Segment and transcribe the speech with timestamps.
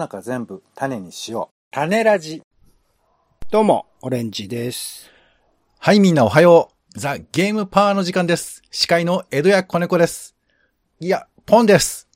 [0.00, 1.54] 中全部種にしよう。
[1.70, 2.42] 種ラジ。
[3.50, 5.10] どうも、オレンジです。
[5.78, 6.98] はい、みんなおはよう。
[6.98, 8.62] ザ・ゲームパワーの時間です。
[8.70, 10.34] 司会の江戸屋子猫です。
[11.00, 12.08] いや、ポンです。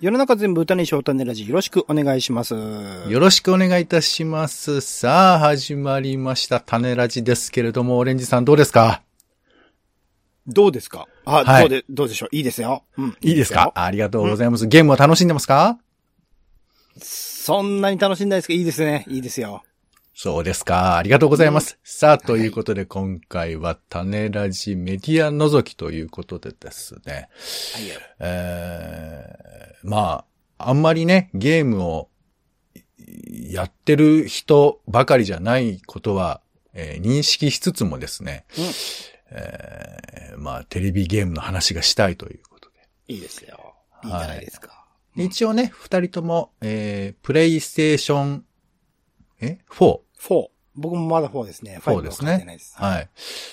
[0.00, 2.54] 世の中全部歌にしよう種ラジよろしくお願いします。
[2.54, 4.80] よろしくお願いいたします。
[4.80, 6.58] さあ、始まりました。
[6.58, 9.02] 種ラジですけれども、オレンジさんどうですか？
[10.48, 11.06] どうですか？
[11.26, 12.34] あ、はいどうで、どうでしょう？
[12.34, 12.82] いいですよ。
[12.98, 13.16] うん。
[13.20, 13.70] いいですか？
[13.76, 14.66] ありがとうございます。
[14.66, 15.78] ゲームは楽しんでますか？
[17.00, 18.52] そんなに楽しんだですか？
[18.52, 19.04] いいですね。
[19.08, 19.62] いいですよ。
[20.14, 20.96] そうですか。
[20.96, 21.78] ありがとうございます。
[21.82, 27.28] さあ、ということで今回は種ラジメディア覗きということでですね。
[27.74, 27.94] はいよ。
[28.18, 30.24] えーま
[30.58, 32.10] あ、あんまりね、ゲームを
[33.50, 36.42] やってる人ばかりじゃないことは、
[36.74, 38.64] えー認識しつつもですね、うん
[39.30, 42.76] えーまあ、テレビゲームの話がしたいということで。
[43.08, 43.74] いいですよ。
[44.04, 44.79] いいじゃないですか。
[45.24, 48.44] 一応ね、二人とも、えープレイステーション、
[49.40, 50.00] え ?4?
[50.18, 50.48] 4。
[50.76, 51.78] 僕もまだ4ですね。
[51.82, 52.74] 4です5は買ってないねです。。
[52.76, 53.08] はい。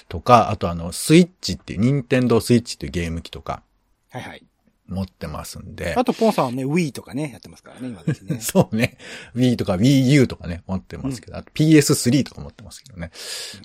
[0.07, 3.63] とか、あとあの、スイッチっていう、ニンテンドースイッチっていうゲーム機とか
[4.09, 4.43] はいはい。
[4.87, 5.95] 持ってますんで。
[5.97, 8.39] あと、ポンさんはね、Wii とかね、やってますからね、今ですね。
[8.41, 8.97] そうね。
[9.35, 13.11] Wii とか Wii U とかね、持ってますけど、あと PS3 とか持ってますけどね。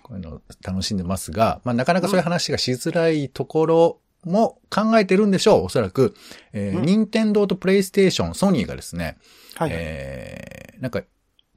[0.02, 6.14] こういうの楽しんでますが、まあなかなかそういう話がしづらいところも考えてるんでしょう、おそらく。
[6.52, 9.16] えーうん任天堂とプレイステーション、ソニーがですね、
[9.54, 9.78] はいはい。
[9.80, 11.02] えーなんか、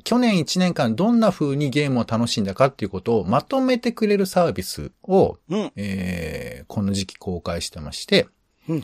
[0.04, 5.72] 去年1年間どんな風にゲームを楽しんだかっていうことをまとめてくれるサービスを、うん。
[5.76, 8.28] えーこの時期公開してまして、
[8.70, 8.84] うん。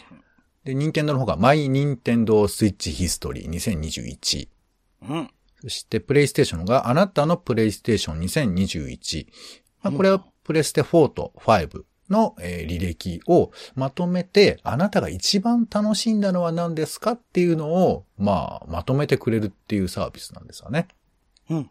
[0.63, 4.47] で、任天堂の方がマイ・ニンテンドースイッチヒストリー2021。
[5.09, 5.29] うん。
[5.61, 9.27] そして、プレイステーションがあなたのプレイステーション2021。
[9.83, 20.87] まあ、これはプレステ4と5の、えー履歴をまとめて、あなたが一番楽しんだのは何ですかっていうのを、まあ、まとめてくれるっていうサービスなんですよね。
[21.49, 21.57] うん。
[21.57, 21.69] うん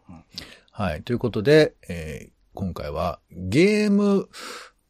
[0.73, 1.03] はい。
[1.03, 4.27] ということで、えー今回はゲーム、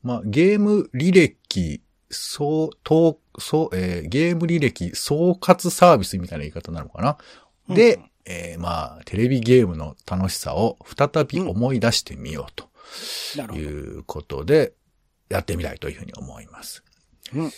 [0.02, 7.18] まあ、ゲーム履歴、総、統、総、えーゲーム履歴総括サービスみたいな言い方なのかな。
[7.70, 12.70] うんで、うんえーまあ、テレビゲームの楽しさを再び思い出してみようと。
[13.54, 14.74] いうことで、
[15.32, 16.84] やってみたいというふうに思います。
[17.34, 17.52] うん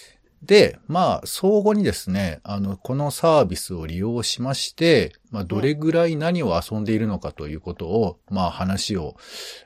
[0.46, 9.16] で、まあ、相互にですね、あの、このサービスを利用しまして、まあ、どれぐらい何を遊んでいるのかということを、まあ、話を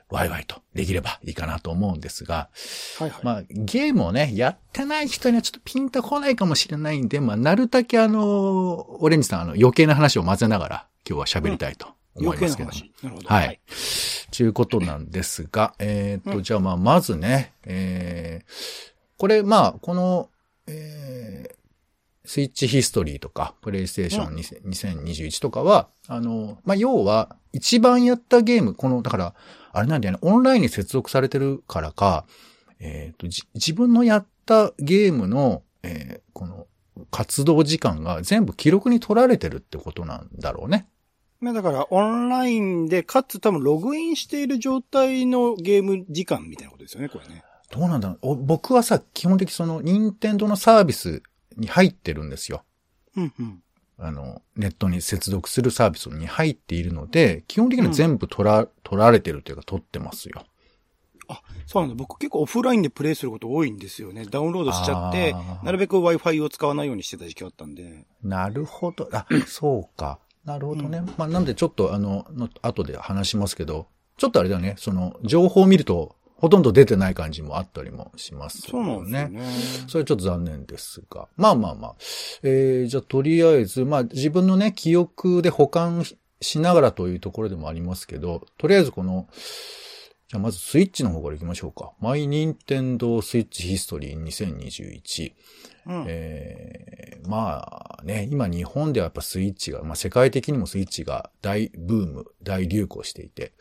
[0.08, 2.48] ワイワイとできればいいかなと思うんですが、
[2.98, 3.24] はいはい。
[3.24, 12.70] まあ、ゲームをね、やってない人にはちょっとピンとこないかもしれないんで、まあ、なるだけあの、オレンジさん、あの、余計な話を混ぜながら、今日は喋りたいと思いますけど。
[12.70, 13.28] なるほど。
[13.28, 13.60] はい。
[14.30, 20.28] ということなんですが、えっ、と、うんじゃあまあ、まずね、えー、これ、まあ、この、
[20.66, 29.34] えー、スイッチヒストリーとか、プレイステーション2000 2021とかは、あの、まあ、要は、一番やったゲーム、この、だから、
[29.72, 32.26] あれなんだよね、オンラインに接続されてるからか、
[32.80, 36.66] えっ、と、じ自分のやったゲームの、えーこの、
[37.10, 40.86] 活動時間が全部記録に取られてるってことなんだろうね。
[41.40, 47.44] まあだから、オンラインで、かつ多分ログインしている状態のゲーム時間みたいなことですよね、これね。
[47.70, 51.22] どうなんだろうお僕はさ、基本的にその、任天堂のサービス
[51.56, 52.64] に入ってるんですよ。
[53.16, 53.62] うんうん。
[53.98, 60.44] あの、ネットに接続するサービスに入っているので、基本的には全部取ら、取られてるというか取ってますよ。
[61.28, 61.94] あ、そうなんだ。
[61.94, 64.24] 僕結構オフラインでプレイすること多いんですよね。
[64.24, 68.06] ダウンロードしちゃってなるべく Wi-Fi を使わないようにしてた時期あったんで。
[68.22, 69.08] なるほど。
[69.12, 70.18] あ、そうか。
[70.48, 71.02] なるほどね。
[71.18, 73.86] まあ、なんでちょっとあの、の後で話しますけど、
[74.16, 79.42] ちょっとあれだよね、その、情報を見ると、ほとんど出てない感じもあったりもしますそうなんね。
[79.88, 81.28] それはちょっと残念ですが。
[81.36, 81.94] まあまあまあ。
[82.44, 86.04] えー、じゃあとりあえず、まあ自分のね、記憶で保管
[86.40, 89.28] しながらというところでもありますけど、とりあえずこの、
[90.28, 91.92] じゃあまずスイッチの方から行きましょうか。
[92.00, 95.32] マイ・ニンテンドースイッチヒストリー2021。
[95.86, 96.04] うん。
[96.06, 103.54] えー、まあね、今日本ではやっぱスイッチが、まあ世界的にもスイッチが大ブーム、大流行していて、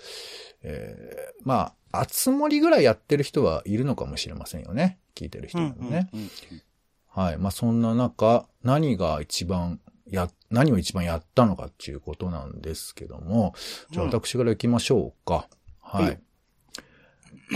[0.61, 4.99] えー、まあ、熱盛ぐらいやってる人はいるのかもしれませんよね。
[5.15, 6.09] 聞いてる人うんもね。
[6.13, 6.29] うんうん
[7.07, 7.37] はい。
[7.37, 13.55] まあ、そんな中、何が一番や、何を一番やったのかっていうことなんですけども、
[13.89, 15.47] じゃあうん私から行きましょうか。
[15.79, 16.05] はい。
[16.07, 16.19] はい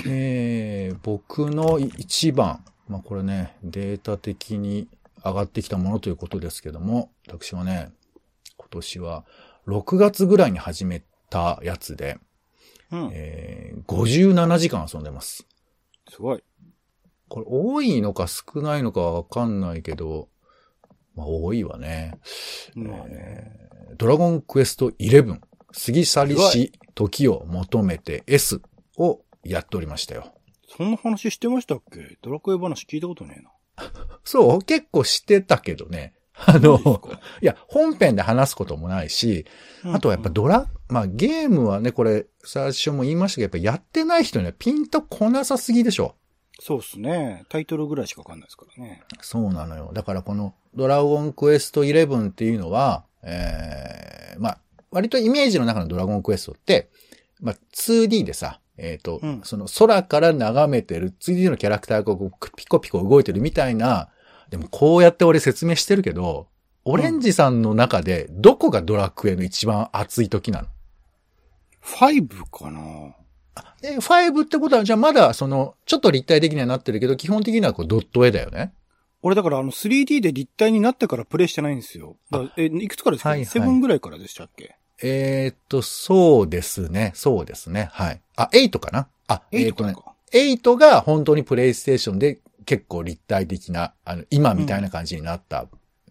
[0.05, 4.87] えー、僕の一番、まあ、これね、データ的に
[5.23, 7.91] 上がってきたものということですけども、私はね、
[8.57, 9.25] 今年は
[9.67, 12.17] 6月ぐらいに始めたやつで、
[12.91, 13.09] うん。
[13.13, 15.47] えー、57時間遊んでます。
[16.09, 16.43] すごい。
[17.29, 20.27] これ多いのか少ないのかわかんないけど、
[21.15, 22.19] まあ、多いわね。
[22.75, 23.07] まあね。
[23.09, 28.61] えードラゴンクエスト11、過ぎ去りし、時を求めて S
[28.97, 30.33] をやっておりましたよ。
[30.67, 32.17] そんな話してましたっけ？
[32.21, 33.51] ドラクエ話聞いたことねえな。
[34.23, 36.13] そう、結構してたけどね。
[36.33, 36.79] あの、
[37.41, 39.45] いや、本編で話すこともないし、
[39.83, 46.15] あとはやっぱドラ、まあゲームはね、これ、最初も言いましたけど、やっぱやってない人にはピンとこなさすぎでしょ。
[46.59, 47.43] そうっすね。
[47.49, 49.03] タイトルぐらいしかわかんないですからね。
[49.19, 49.91] そうなのよ。
[49.93, 54.59] だからこのドラゴンクエスト11っていうのは、ええまあ、
[54.91, 56.89] 割とイメージの中のドラゴンクエストって、
[57.39, 64.09] まあ 2D でさ、えっ、と、うんその空から眺めてる 2D のキャラクターがこうピコピコ動いてるみたいな、
[64.49, 66.47] でもこうやって俺説明してるけど、
[66.83, 70.67] オレンジさんの中でどこがドラクエの一番熱い時なの
[71.83, 73.15] ？5かな
[73.83, 78.73] え、5ってことは、じゃあまだ、その、ちょっと立体的にはなってるけど、基本的にはこうドット絵だよね。
[79.23, 82.17] 俺だからあの 3D で立体になってからプレイしてないんですよ。
[82.57, 84.75] え、いくつからですか、はいはい ?7 ぐらいからでしたっけ？
[85.03, 87.11] えーっと、そうですね。
[87.15, 87.89] そうですね。
[87.91, 88.21] はい。
[88.35, 89.07] あ、8かな？
[89.27, 90.05] あ、えー ?8 っとねから。
[90.05, 90.15] か。
[90.31, 95.67] 8が本当にプレイステーションで結構立体的な、あの、今みたいな感じになった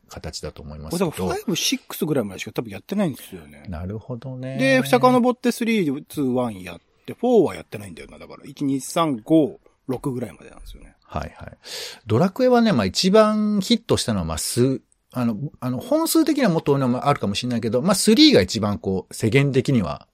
[0.09, 1.07] 形だと思いますけど。
[1.07, 3.65] 俺だから5、6ぐらいまでしか多分やってないんですよね。
[3.69, 4.59] なるほどね。
[4.59, 8.19] で、遡って3、2、1やって、4はやってないんだよな。
[8.19, 9.57] だから、1、2、3、5、
[9.89, 10.95] 6ぐらいまでなんですよね。
[11.05, 11.59] はいはい。
[12.07, 14.81] ドラクエはね、まあ一番ヒットしたのは、まあ数、
[15.13, 20.07] あの、あの、本数的にはもっと多いのもあるかもしれないけど、まあ3が一番こう、世間的には。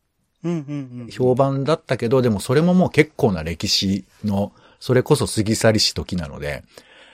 [1.11, 6.63] 評判だったけど、でもそれももう結構な歴史の、それこそ過ぎ去りし時なので、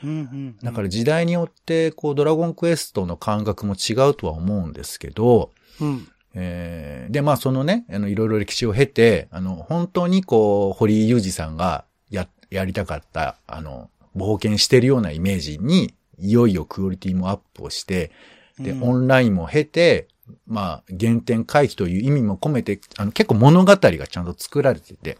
[0.02, 0.56] うんうんうん。
[0.62, 5.50] だから時代によって、こう、ドラゴンクエストの感覚も違うとは思うんですけど、
[5.80, 6.08] うん。
[6.34, 18.10] えーで、まあそのね、あの、いろいろ歴史を経て、あの、本当にこう、堀井雄二さんがや、やりたかった、あの、冒険してるようなイメージに、いよいよクオリティもアップをして、
[18.58, 20.08] で、うんオンラインも経て、
[20.46, 25.18] まあ、原点回帰という意味も込めて、あの、結構物語がちゃんと作られてて、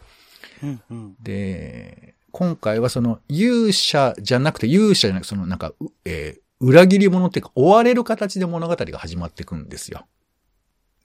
[0.61, 1.15] うんうん。
[1.21, 10.05] で、今回はその勇者じゃなくて勇者じゃなくてそのなんか、うえー裏切り者っていうか追われる形で物語が始まっていくんですよ。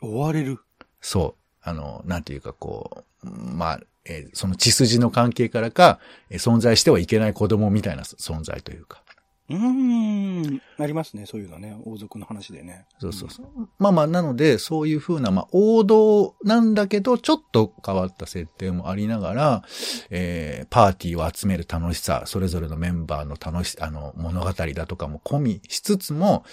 [0.01, 0.61] 追われる？
[1.01, 1.69] そう。
[1.69, 5.99] あの、なんていうかこう、まあ、えーその血筋の関係からか、
[6.31, 9.03] えー存在してはいけない子供みたいな存在というか。
[9.51, 10.63] うーん。
[10.79, 11.77] ありますね、そういうのね。
[11.85, 12.87] 王族の話でね。
[13.01, 13.47] そうそうそう。
[13.79, 19.65] まあまあ、なので、そういう風な、まあ、王道なんだけど、ちょっと変わった設定もありながら、
[20.11, 26.45] えー、パーティーを集める楽しさ、それぞれのメンバーの楽し、あの、物語だとかも込みしつつも、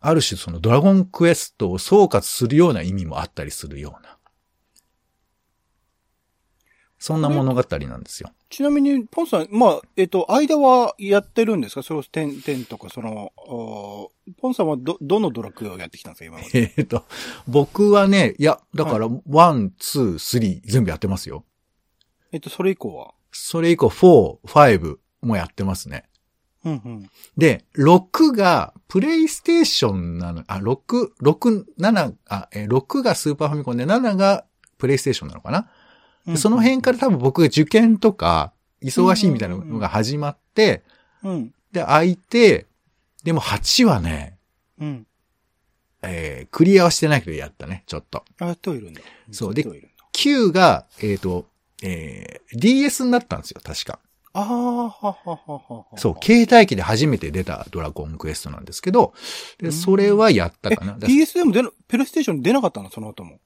[0.00, 4.18] ある種そのドラゴンクエストを総括するような意味もあったりするような。
[7.04, 8.30] そんな物語なんですよ。
[8.48, 11.82] ちなみに、ポンさん、まあ、えっと、間はやってるんですか？
[11.82, 13.32] それを点、点とか、その、
[14.40, 16.36] ポンさんはど、どのドラクエをやってきたんですか？
[16.36, 16.72] 今まで。
[16.78, 17.04] えっと、
[17.48, 21.44] 僕はね、いや、だから、 one、two、three、全部やってますよ。
[22.30, 23.14] えっと、それ以降は？
[23.32, 26.04] それ以降、4、5もやってますね。
[26.64, 27.10] うんうん。
[27.36, 34.44] で、6が、プレイステーションなの、あ、6、6、7、あ、えー、6がスーパーファミコンで、7が
[34.78, 35.68] プレイステーションなのかな、
[36.26, 38.52] でその辺から多分僕が受験とか、
[38.82, 40.82] 忙しいみたいなのが始まって、
[41.22, 41.54] うん。
[41.72, 42.66] で、空いて、
[43.24, 44.38] でも8はね、
[44.80, 45.06] うん。
[46.02, 48.24] えー、クリアはしてないけどやったね、ちょっと。
[48.40, 49.00] あ、やってはいるんだ。
[49.30, 50.04] そうやってはいるんだ。
[50.12, 51.46] 9が、えっ、と、
[51.82, 54.00] えー、DS になったんですよ、確か。
[54.34, 55.98] ああ、ははははは。
[55.98, 59.14] そう、携帯機で初めて出たドラゴンクエストなんですけど、
[59.58, 62.90] で、うんそれはやったえかな。、だ DS でも出な、プレイステーションに出なかったの？
[62.90, 63.38] その後も。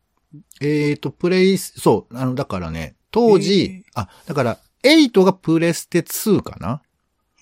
[0.60, 6.82] えっ、と、プレイス、そう、あの、だからね、当時、あ、だから、8がプレステ2かな？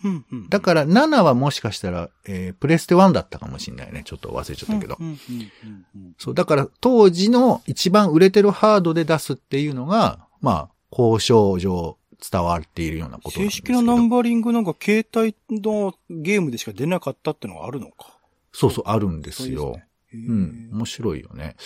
[0.05, 0.49] うんうん。
[0.49, 4.03] だから7はもしかしたら、えープレステ1だったかもしれないね。
[4.05, 4.97] ちょっと忘れちゃったけど。
[4.99, 11.99] うんうんうんうんそう、だから当時の一番売れてるハードで出すっていうのが、まあ、交渉上
[12.31, 13.79] 伝わっているようなことなん正ですけど。
[13.81, 18.19] 式なナンバリングなんか携帯のゲームでしか出なかったってのがあるのか。
[18.53, 19.79] そうそう、あるんですよ。
[20.27, 21.57] そうん、面白いよね。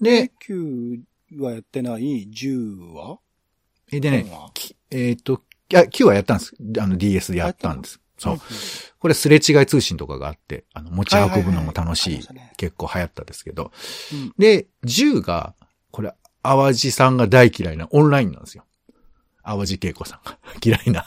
[0.00, 1.00] でで、、9
[1.40, 3.18] はやってない、10は？
[3.92, 6.54] えでね10は、きえっ、と、いや、9はやったんです。
[6.80, 8.00] あの DS でやったんです。
[8.18, 8.34] そう。
[8.34, 8.38] ん
[8.98, 12.20] これすれ違い通信とかがあって、あの、持ち運ぶのも楽しい。
[12.56, 13.70] 結構流行ったですけど。
[14.12, 15.54] うんで、10が、
[15.90, 16.12] これ、
[16.42, 18.64] 淡路さんが大嫌いなオンラインなんですよ。
[19.42, 21.06] 淡路恵子さんが 嫌いな。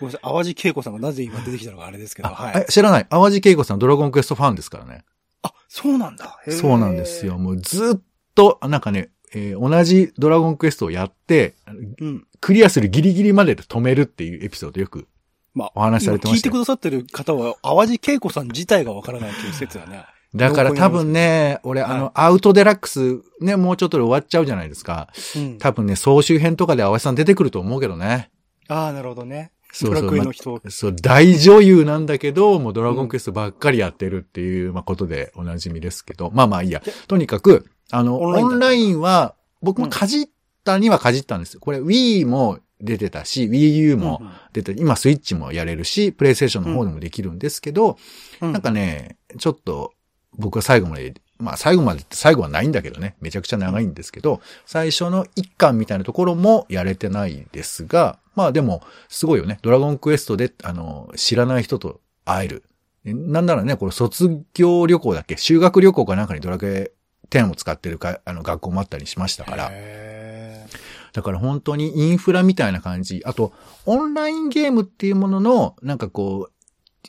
[0.00, 0.32] ごめんなさい。
[0.32, 2.70] 淡路恵子さんがなぜ今出てきたのかあれですけど、はいえ。
[2.70, 5.04] 知らない淡路恵子さんドラゴンクエストファンですからね。
[5.46, 6.38] あ、そうなんだ。
[6.48, 7.38] そうなんですよ。。
[7.38, 8.00] もうずっ
[8.34, 12.26] と、なんかね、えー同じドラゴンクエストをやって、あのうん。
[12.40, 15.08] クリアするギリギリまでで止めるっていうエピソードよく
[15.56, 20.04] まあ、お話しされてました聞いてくださってる方は、淡路恵子さん自体がわからないという説がね。
[20.34, 25.08] だから多分ね、俺、はいあの、アウトデラックス、ね、もうちょっとで終わっちゃうじゃないですか。
[25.34, 25.58] うん。
[25.58, 28.30] 多分ね、総集編とかで淡路さん出てくると思うけどね。
[28.68, 29.52] ああ、なるほどね。
[29.76, 30.62] そうそうドラクエの人。
[30.70, 36.80] そう、大女優なんだけど、もうドラゴンクエストばっかりやってるっていう、まあ、ことでおなじみですけど、まあまあいいや。
[36.80, 36.92] で。
[37.06, 40.26] とにかく、あの、オンラインだオンラインは、僕もかじっ
[40.64, 41.60] たにはかじったんですよ。
[41.60, 44.22] これ Wii も出てたし、Wii U も
[44.54, 47.98] 出て、今スイッチもやれるし、プレイステーションの方でもできるんですけど、
[48.40, 49.92] うん、なんかね、ちょっと、
[50.38, 59.58] 僕は最後まで、まあ最後までって最後はないんだけどね、めちゃくちゃ長いんですけど、最初の一巻みたいなところもやれてないですが、まあでも、すごいよね。
[59.62, 62.64] ドラゴンクエストで、あの、知らない人と会える。
[63.04, 65.36] えなんならね、これ卒業旅行だっけ？
[65.36, 66.92] 修学旅行かなんかにドラクエ
[67.30, 69.68] 10を使ってるか、あの、学校もあったりしましたから。
[69.72, 70.66] へ
[71.12, 73.22] だから本当にインフラみたいな感じ。
[73.24, 73.52] あと、
[73.86, 77.08] オンラインゲームっていうものの、なんかこう、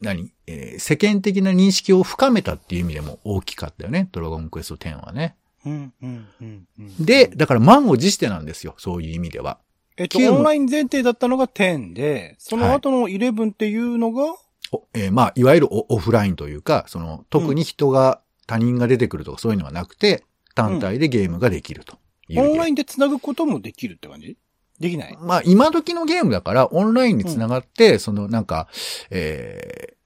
[0.00, 4.08] 何、えー世間的な認識を深めたっていう意味でも大きかったよね。
[4.12, 5.36] ドラゴンクエスト10はね。
[5.66, 6.66] ーうん、うん、うん。
[6.78, 8.74] うんで、、だから満を持してなんですよ。
[8.78, 9.58] そういう意味では。
[9.96, 14.36] えっと、9オンライン前提だったのが10で、その後の11っていうのが、
[14.70, 20.24] おえーまあ、いわゆるオオフラインというか、その、特に人が、他人が出てくるとかそういうのはなくて、
[20.54, 24.38] 単体でゲームができるというゲームオンラインで繋ぐこともできるって感じ？
[24.78, 25.18] できない？
[25.20, 28.68] まあ、今時のゲームだから、オンラインにつながって、その、なんか、
[29.10, 29.97] ええ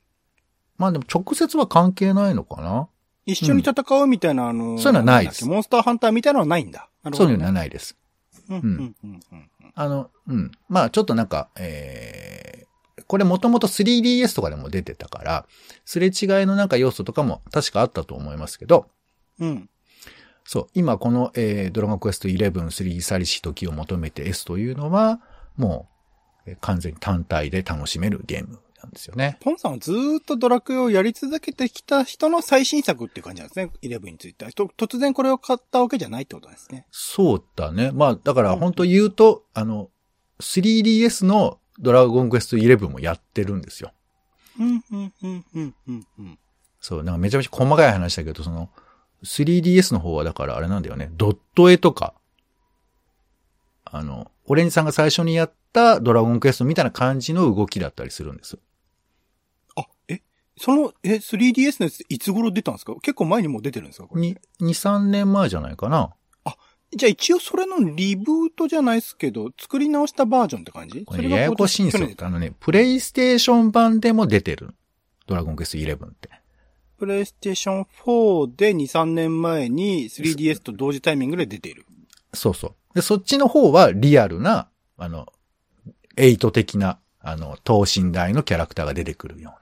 [0.82, 2.88] まあでも直接は関係ないのかな？
[3.24, 6.88] 一緒に戦うみたいな、あの、そういうのはないですモンスターハンターみたいなのはないんだ。
[7.14, 7.60] そういうのはね。
[7.60, 7.96] ないです。
[8.50, 8.96] うん。
[9.76, 10.50] あの、うん。
[10.68, 12.66] まあ、ちょっとなんか、ええ
[13.06, 15.46] これもともと 3DS とかでも出てたから、
[15.84, 16.12] すれ違い
[16.46, 18.86] のなんか要素とかも確かあったと思いますけど、
[19.38, 19.68] うん。
[20.44, 25.20] そう、今この、えードラゴンクエスト11、3サリシ時を求めて S というのは、
[25.56, 25.88] も
[26.46, 29.38] う、えー完全に単体で楽しめるゲームなんですよね。
[29.40, 33.70] ポンさんはずーっとドラクエをやり続けてきた人の最新作っていう感じなんですね。
[33.82, 34.52] 11については。
[34.52, 36.86] と突然これを買ったわけじゃないってことですね。
[36.90, 37.90] そうだね。
[37.92, 39.90] まあ、だから本当言うと、あの、
[40.40, 43.92] 3DS のドラゴンクエスト11もやってるんですよ。
[44.58, 46.38] うん、うん、うん、うん、うん、うん。
[46.80, 48.68] そう、なんかめちゃめちゃ細かい話だけど、その、
[49.24, 51.10] 3DS の方はだからあれなんだよね。
[51.12, 52.14] ドット絵とか、
[53.84, 58.58] あの、オレンジさんが最初にやったドラゴンクエストみたいな感じの動きだったりするんです。
[60.58, 62.94] その、え、3DS のやついつ頃出たんですか？
[62.96, 64.06] 結構前にもう出てるんですか？
[64.08, 64.20] これ。
[64.22, 66.14] に、2、3年前じゃないかな。
[66.94, 71.06] じゃあ一応それのリブートじゃないですけど、作り直したバージョンって感じ？
[71.06, 74.74] これややこしいんですよあのね、プレイステーション版でも出てる。
[75.26, 76.28] ドラゴンクエスト11って。
[76.98, 81.86] プレイステーション4で2、3年前に 3DS と同時タイミングで出ている。
[82.34, 82.94] そうそう。
[82.94, 84.68] で、そっちの方はリアルな、
[84.98, 85.26] あの、
[86.18, 89.61] エイト的な、あの、等身大のキャラクターが出てくるよう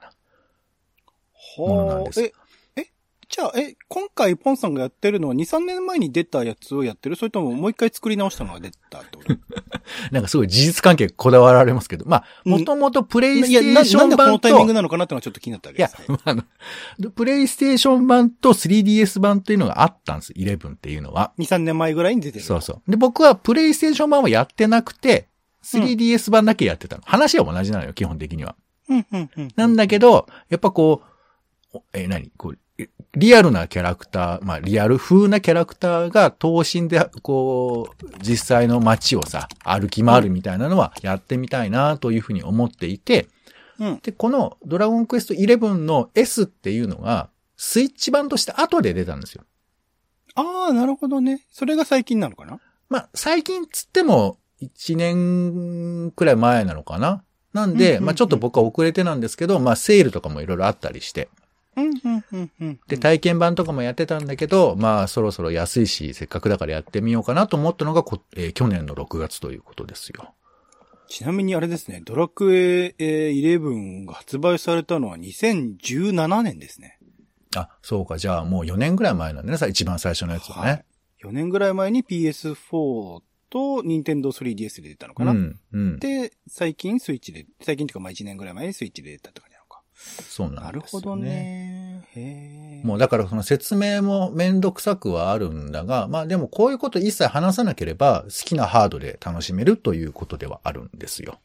[1.57, 2.33] ものなんですえ、
[2.75, 2.87] え、
[3.29, 7.15] じゃあ、え、今回ポンさんがやってるのは2、3年前に出たやつをやってる？
[7.15, 9.33] それとももう一回作り直したのが出たってこと？
[10.11, 16.19] なんかすごい事実関係こだわられますけど、まあ、うんもともとプレイスいや、テーシななんでこのョン版と、タイミングなのかなってのはちょっと気になったわいやけです。
[16.25, 16.43] あの、
[17.11, 20.33] プレイステーション版と 3DS 版というのがあったんです。
[20.33, 21.31] 11っていうのは。
[21.39, 22.45] 2、3年前ぐらいに出てる。
[22.45, 22.91] そうそう。
[22.91, 25.27] で、僕はプレイステーション版はやってなくて、
[25.63, 27.03] 3DS 版だけやってたの。
[27.05, 28.55] 話は同じなのよ、基本的には。
[28.89, 29.47] うん、うん、うん。
[29.55, 31.10] なんだけど、やっぱこう、お
[31.93, 32.31] えー、何？
[32.37, 43.27] こう、えリアルなキャラクター、まあ、リアル風なキャラクターが等身で、こう、実際の街をさ、歩き回るみたいなのはやってみたいなというふうに思っていて、
[43.79, 43.99] うん。
[44.01, 49.43] で、このドラゴンクエスト11の S っていうのが、スイッチ版として後で出たんですよ。
[50.35, 51.45] ああ、なるほどね。
[51.51, 52.59] それが最近なのかな？
[52.89, 57.23] まあ、最近つっても、1年くらい前なのかな？
[57.53, 61.27] なんで、まあちょっと僕は遅れてなんですけど、まあセールとかもいろいろあったりして。
[62.87, 70.33] で、体験版とかもやってたんだけど、まあそろそろ安いし、せっかくだからやってみようかなと思ったのがこ、えー去年の6月ということですよ。
[71.07, 76.99] ちなみにあれですね、ドラクエえー11が発売されたのは2017年ですね。
[77.55, 80.85] あ、そうか、じゃあもう4年くらい前なんだね、さ一番最初のやつはね。
[81.23, 85.31] 4年ぐらい前に PS4 と Nintendo 3DS で出たのかな。
[85.31, 85.99] うん、うん。
[85.99, 89.50] で、最近スイッチで、最近っていうかまあ1年ぐらい前にスイッチで出たって感じなのか。
[90.27, 90.61] そうなんですよ、ね。
[90.65, 91.15] なるほど。
[91.15, 92.03] ね。
[92.15, 92.85] へえ。
[92.85, 101.39] もうだからその説明もめんどくさくはあるんだが、まあでもこういうこと一切話さなければ好きなハードで楽しめるということではあるんですよ。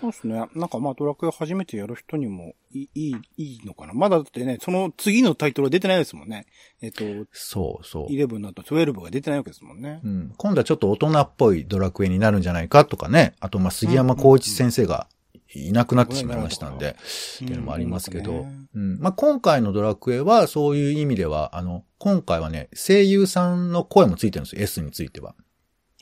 [0.00, 0.48] そうですね。
[0.56, 3.92] なんかまあドラクエ初めてやる人にもいい、いい、いいのかな？
[3.92, 6.46] まだだってね、その次のタイトルは出てないですもんね。
[6.80, 8.12] えっと、そうそう。
[8.12, 10.00] 11の後12が出てないわけですもんね。
[10.02, 13.34] うん、今度はちょっと大人っぽいドラクエになるんじゃないかとかね。
[13.38, 15.06] あと、まあ、杉山浩一先生が
[15.54, 18.96] いなくなってしまいましたんで、うんっていうのもありますけど、ううん。
[18.96, 25.34] んまあ、今回のドラクエはそういう意味では、あの、今回はね、声優さんの声もついてるんですよ、S については。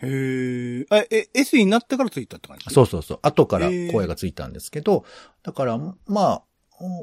[0.02, 0.86] へえ。
[0.90, 2.74] え、え、S になってからついたって感じ？
[2.74, 3.18] そうそうそう。
[3.22, 5.04] 後から声がついたんですけど、
[5.42, 6.42] だから、まあ、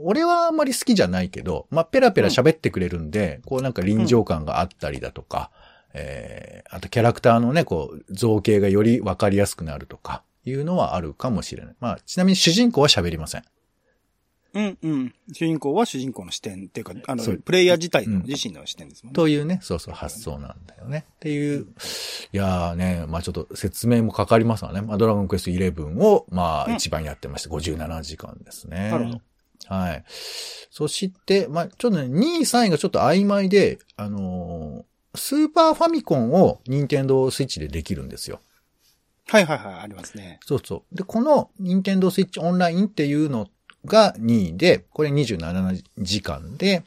[0.04, 5.52] 俺はあんまり好きじゃないけど、まあ、ペラペラ喋ってくれるんで、こうなんか臨場感があったりだとか、
[5.94, 11.76] えー、あとキャラクターのね、こう、造形がよりわかりやすくなるとか、いうのはあるかもしれない。
[11.80, 13.44] まあ、ちなみに主人公は喋りません。
[14.54, 15.16] うんうん。
[15.34, 19.16] 主人公は主人公の視点っていうか、あのプレイヤー自体のうん自身の視点ですもんね。
[19.16, 21.06] というね、そうそう発想なんだよね。
[21.16, 21.68] っていう、
[22.34, 24.82] いやーね、まあちょっと説明もかかりますわね。
[24.82, 27.50] まあドラゴンクエスト11を、まうんあ一番やってました。
[27.50, 28.90] 57時間ですね。
[28.90, 29.22] なるほど。
[29.68, 30.04] はい。
[30.08, 34.84] そして、まあちょっとね、2位、3位がちょっと曖昧で、あのー
[35.16, 38.40] スーパーファミコンを任天堂スイッチでできるんですよ。
[39.30, 40.40] はいはいはい、ありますね。
[40.46, 40.96] そうそう。
[40.96, 43.48] で、この任天堂スイッチオンラインっていうの
[43.86, 46.84] が2位で、これ27時間で、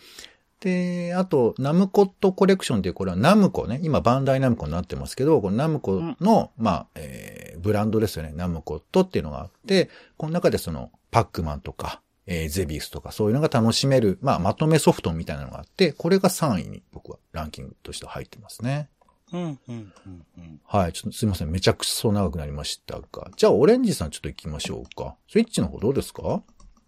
[0.60, 18.88] で、あと、ナムコットコレクションっていう、これはナムコね、今バンダイナムコになってますけど、このナムコの、まあ、えーブランドですよね、ナムコットっていうのがあって、この中でその、パックマンとか、えーゼビウスとかそういうのが楽しめる、まあ、まとめソフトみたいなのがあって、これが3位に僕はランキングとして入ってますね。
[19.32, 19.92] うん、うん、うん、
[20.38, 20.60] うん。
[20.66, 20.92] はい。
[20.92, 21.50] ちょっとすいません。
[21.50, 23.30] めちゃくちゃ長くなりましたが。
[23.36, 25.16] じゃあ、オレンジさんちょっと行きましょうか。
[25.28, 26.22] スイッチの方どうですか？
[26.22, 26.42] は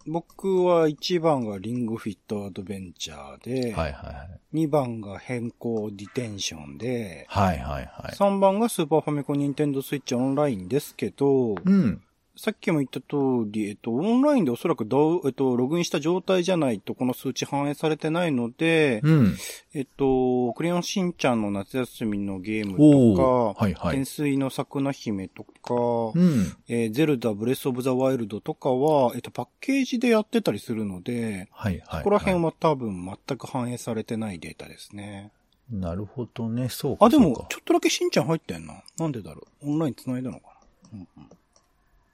[0.05, 4.57] 僕は1番がリングフィットアドベンチャーで、いはいはい。
[4.65, 8.15] 2番が変更ディテンションで、はいはいはい。
[8.15, 12.01] 3番がスーパーファミコンニンテンドースイッチオンラインですけど、うん。
[12.35, 19.37] さっきも言った通り、えっと、オンラインでおそらくどう、えっと、ログインした状態じゃないとこの数値反映されてないので、うん。
[19.75, 24.05] えっと、クレヨンしんちゃんの夏休みのゲームおとか、ーはいはい天。
[24.05, 25.75] 水の桜姫とか、
[26.15, 26.51] うん。
[26.67, 31.99] えーゼルダブレスオブザワイルドとかは、えっと、パッケージでやってたりするので、はいはい。
[31.99, 35.31] ここら辺は多分全く反映されてないデータですね。
[35.69, 36.67] なるほどね。
[36.69, 37.05] そうか。
[37.05, 38.83] あ、でもちょっとだけしんちゃん入ってんな。
[38.97, 39.69] なんでだろう。
[39.71, 40.53] オンライン繋いだのかな。
[40.93, 41.29] うんうん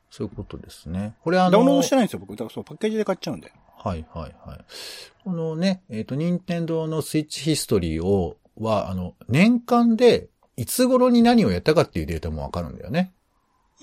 [0.10, 1.16] そういうことですね。
[1.24, 2.32] これあの、ダウンロードしてないんですよ、僕。
[2.32, 3.52] だからそう、パッケージで買っちゃうんで。
[3.78, 4.60] はいはいはい。
[5.24, 13.14] このね、えっ、と、任天堂のスイッチヒストリーを、は、あの、年間で、いつ頃に何をやったかっていうデータもわかるんだよね。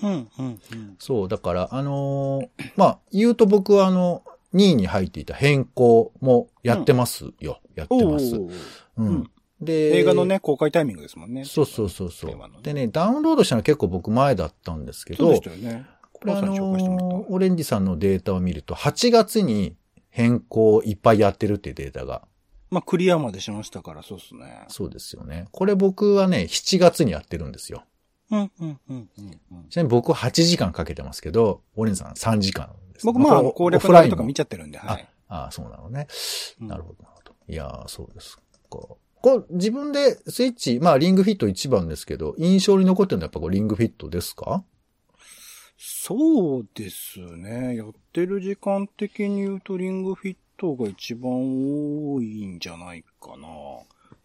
[0.03, 0.43] うん、うん、う
[0.75, 0.95] ん。
[0.99, 7.59] そう、だから、あのーまあ、言うと僕はあの、2位に入っていた変更もやってますよ。
[7.75, 8.35] やってます。
[8.35, 8.51] うん。
[8.97, 11.43] うんで、映画のね、公開タイミングですもんね。
[11.43, 12.35] そうそうそうそう。
[12.35, 15.85] ねでね、ダウンロードしたのは結構僕前だったんですけどそうでし、たよね。
[16.21, 19.75] これあのーオレンジさんのデータを見ると、8月に
[20.09, 22.23] 変更いっぱいやってるっていうデータが、
[22.69, 24.65] まあ、クリアまでしましたから、そうっすね。
[24.67, 25.47] そうですよね。
[25.51, 27.83] これ僕はね、7月にやってるんですよ。
[28.31, 29.09] うん、うん、うん、うん。
[29.51, 35.07] うんちなみに僕は8時間かけてますけど、オレンジさん3時間です、僕、まあ、これ攻略ラインとか見ちゃってるんで、はい。
[35.29, 36.07] ああ、そうなのね。
[36.61, 37.35] うんなるほど、なるほど。
[37.47, 38.41] いやーそうですか。
[38.69, 44.63] こう、自分でスイッチ、まあ、リングフィット一番ですけど、印象に残ってるのはやっぱこうリングフィットですか？
[45.77, 47.75] そうですね。
[47.75, 53.47] やってる時間的に言うと、リングフィットが一番多いんじゃないかな。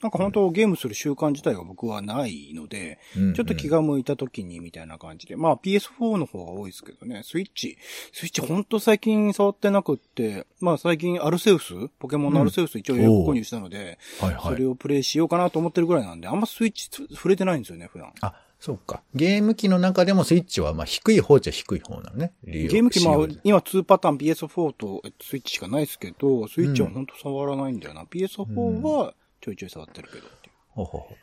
[0.02, 5.36] なんか本当ゲームする習慣自体が僕はないので、うんうんちょっと気が向いた時にみたいな感じで。
[5.36, 7.22] まあ PS4 の方が多いですけどね。
[7.24, 7.78] スイッチ、
[8.12, 14.42] スイッチほんと最近触ってなくって、まあ最近アルセウスポケモンのアルセウス一応予約購入したので、はいはい。
[14.42, 18.12] それをプレイしようかなと思ってるぐらいなんで、あんまスイッチ触れてないんですよね、普段。
[18.22, 19.02] あ、そうか。
[19.12, 22.32] ゲーム機の中でもスイッチはまあ低い方っちゃ低い方なのね。
[22.44, 28.04] ゲゲーム機も使用今2パターン PS4 とえっとスイッチしかないですけど、スイッチはほんと触らないんだよな。
[28.04, 31.14] PS4 はちょいちょい触ってるけどっていうほうほう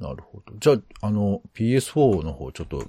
[0.00, 0.54] なるほど。
[0.60, 2.84] じゃあ、あの、PS4 の方ちょっと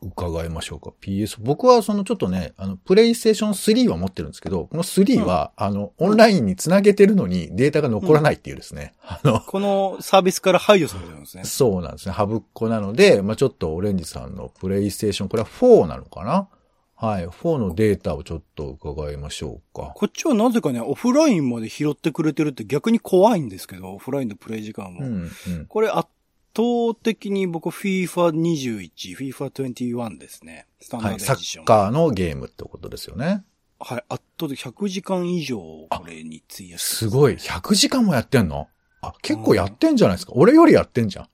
[0.00, 0.92] 伺いましょうか。
[1.00, 8.94] PS、僕はそのちょっとね、あの、プレイステーション3は持ってるんですけど、この3は、あの、オンラインにつなげてるのにデータが残らないっていうですね。
[9.04, 11.44] あの、このサービスから排除されてるんですね。
[11.44, 12.12] そうなんですね。
[12.12, 16.48] ハブっ子なので、まあちょっとオレンジさんのプレイステーション、これは4なのかな？
[16.94, 17.26] はい。
[17.26, 19.90] 4のデータをちょっと伺いましょうか。
[19.96, 25.00] こっちはなぜかね、オフラインまで拾ってくれてるって逆に怖いんですけど、オフラインのプレイ時間も。
[25.00, 25.66] うん、うん。
[25.66, 26.08] これ圧
[26.56, 30.66] 倒的に僕 FIFA21、FIFA21 ですね。
[30.80, 31.20] スタンダはい。
[31.20, 31.64] サードエディション。
[31.64, 33.44] ッカーのゲームってことですよね。
[33.80, 37.34] はい、圧倒的100時間以上これに費やしてすごい。
[37.34, 38.68] 100時間もやってんの？
[39.00, 40.32] あ、結構やってんじゃないですか？
[40.36, 41.28] 俺よりやってんじゃん。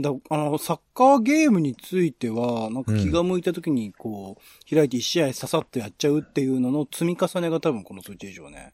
[0.00, 8.72] だあの、サッカーゲームについては、なんか気が向いた時にこう、開いて一試合ささっとやっちゃうっていうのの積み重ねが多分この数値以上ね。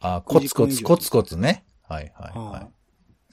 [0.00, 1.64] あ、コツコ9時間以上ツコツコツね。
[1.82, 2.50] はいはいは。
[2.50, 2.68] はい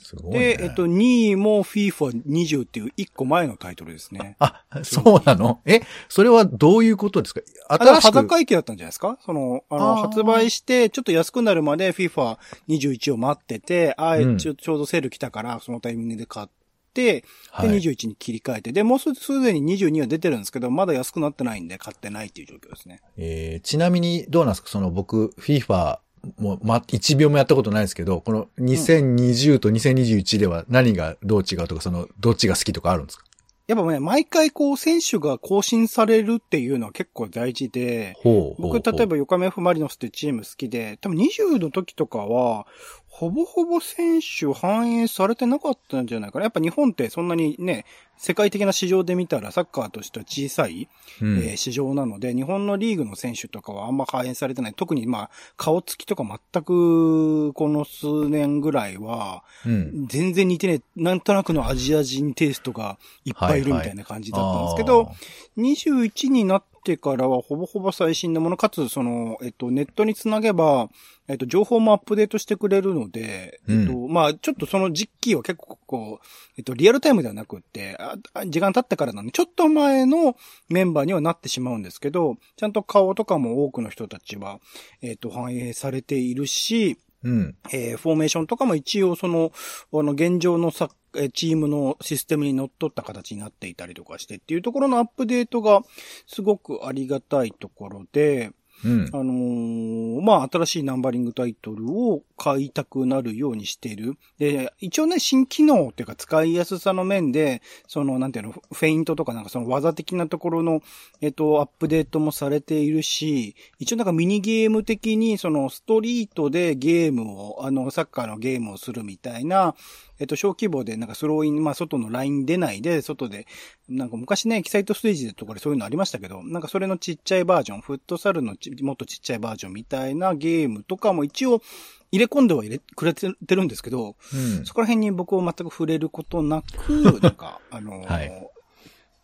[0.02, 0.40] すごい、ね。
[0.58, 4.36] で、えっと、2位も FIFA20 っていう1個前のタイトルですね。
[4.40, 5.62] あ、そうなの？
[5.66, 7.42] え、それはどういうことですか？
[7.70, 8.08] あれは新しく？
[8.14, 9.18] 裸会計だったんじゃないですか？
[9.26, 14.22] その、あの、発売して、ちょっと安くなるまで FIFA21 を待ってて、あうん。
[14.36, 16.48] ーちょちょうどセール来たから、そのタイミングで買っ
[16.94, 17.70] て、はい。
[17.70, 23.00] で、21に切り替えて、で、もうすすでに22は出てるんですけど、まだ安くなってないんで、買ってないっていう状況ですね。
[23.18, 24.70] えーちなみにどうなんですか？
[24.70, 26.00] その僕、FIFA
[26.40, 33.26] もう、ま、1秒もやったことないですけど、この2020と2021では何がどう違うとか、その、どっちが好きとかあるんですか？
[33.68, 38.62] やっぱね、毎回こう、選手が更新されるっていうのは結構大事で、ほう。
[38.62, 42.68] 僕、例えば、横浜 F・ マリノスってチーム好きで、多分20の時とかは、
[43.12, 46.44] ほぼほぼ選手反映されてなかったんじゃないかな。
[46.44, 47.86] やっぱ日本ってそんなにね、
[48.18, 50.88] 世界的な市場で見たらサッカーとしては小さい、
[51.22, 54.74] うんえー市場なので、日本のリーグの選手とかはあんま反映されてない。
[54.74, 60.08] 特にまあ、顔つきとか全く、この数年ぐらいは、うん。
[60.08, 65.12] 全然似てねえ、なんとなくのアジア人テイストがいっぱいいるみたいな感じだったんですけど、
[65.58, 70.90] 21になってからはほぼほぼ最新のもの、かつ、その、えっと、ネットにつなげば、
[71.28, 76.26] えっと、情報もアップデートしてくれるので、うんえっと、まあ、ちょっとその実機は結構、こう、
[76.58, 80.36] えっと、リアルタイムではなくって、ああ時間経ってからなので、ちょっと前の
[80.70, 84.60] メンバーにはなってしまうんですけど、ちゃんと顔とかも多くの人たちは、
[85.02, 87.56] えっと、反映されているし、うん。
[87.72, 89.52] えーフォーメーションとかも一応その、
[89.94, 91.01] あの、現状のさ、えー
[91.34, 95.82] チームのシステムに乗っ取った形になっていたりとかしてっていうところのアップデートが
[96.26, 98.52] すごくありがたいところで、
[98.84, 99.18] うんあ。
[99.18, 104.18] のーまあ、新しいナンバリングタイトルを買いたくなるようにしている。
[104.38, 110.82] で、一応ね、新機能っていうか使いやすさの面で、その、なんていうの、フェイントとかなんかその技的なところの、
[111.22, 119.76] えっと、アップデートもされているし、一応なんかミニゲーム的に、その、ストリートでゲームを、あの、サッカーのゲームをするみたいな、
[120.22, 123.48] えっと、小規模で、なんかスローイン、まあ、外のライン出ないで、外で、
[123.90, 131.64] なんか昔ね、エキサイトステージとかでそういうのありましたけど、なんかそれのちっちゃいバージョン、フットサルのちもっとちっちゃいバージョンみたいなゲームとかも一応
[132.12, 134.66] 入れ込んでは入れ、くれてるんですけど、うん。
[134.66, 138.50] そこら辺に僕を全く触れることなく、 なんか、あのーはい。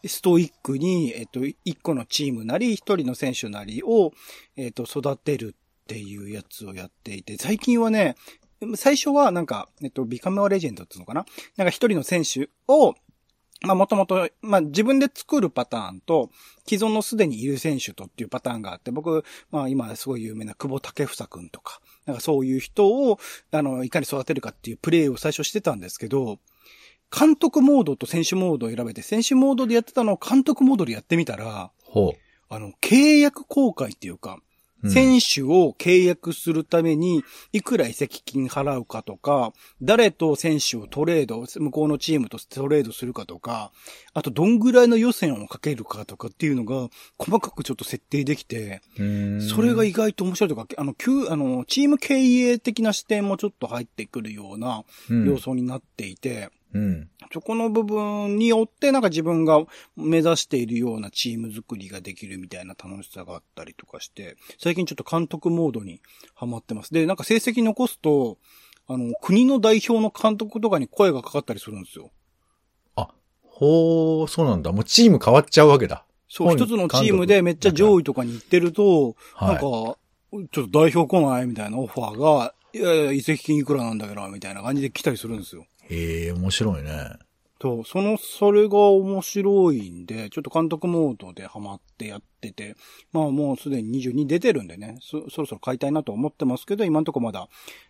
[0.05, 4.13] ストイックに、えっと、一個のチームなり、一人の選手なりを、
[4.55, 8.15] えっと、育てるっていうやつをやっていて、最近はね、
[8.75, 11.25] 最初はなんか、えっと、ビカメアレジェンドっていうのかな？
[11.57, 12.95] なんか一人の選手を、
[13.61, 16.29] まあもともと、まあ自分で作るパターンと、
[16.67, 23.19] 既存のすでにいる選手とっていうパターンがあって、僕、まあ今すごい有名な久保建英くんとか、なんかそういう人を、
[23.51, 26.39] あの、いかに育てるかっていうプレイを最初してたんですけど、
[27.17, 32.13] 監督モードと選手モードを選べて、選手モードでやってたのを監督モードでやってみたら、ほ
[32.49, 34.39] あの、契約公開っていうか、
[34.85, 43.71] 選手を契約するために、いくら移籍金払うかとか、誰と選手をトレード、向こうのチームとトレードするかとか、
[44.13, 49.41] あとどんぐらいの予算をかけるかとかっていうのが、細かくちょっと設定できて、うん。
[49.41, 57.09] それが意外と面白いとか、あの、旧、あの、チーム経営的な視点もちょっと入ってくるような要素になっていて、うん。
[57.33, 66.01] そこの部分によってなんか自分が目指しているようなチーム作りができるみたいな楽しさがあったりとかして、最近ちょっと監督モードに
[66.35, 66.93] ハマってます。
[66.93, 68.37] で、なんか成績残すと、
[68.87, 72.11] あの、国の代表の監督とかに声がかかったりするんですよ。
[72.95, 73.09] あ、
[73.43, 74.71] ほう、そうなんだ。
[74.71, 76.05] もうチーム変わっちゃうわけだ。
[76.29, 79.97] そう、一つのチームでめっちゃ上位とかに行ってると、はいなんか、ちょ
[80.41, 85.65] っと代表来ないみたいなオファーが、いやいや、移籍金いくらなんだけど、みたいな感じで来たりするんですよ。
[85.89, 87.17] へえ、面白いね。
[87.59, 92.75] と、その、それが面白いんで、ちょっと監督モードでハマってやってて、
[93.11, 97.47] まあもうすでに22出てるんでね、そ、そろそろ買いたいなと思ってますけど、今のところまだ、